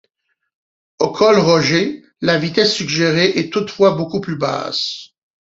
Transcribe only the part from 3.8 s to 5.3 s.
beaucoup plus basse.